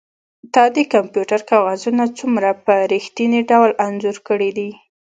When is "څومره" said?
2.19-2.49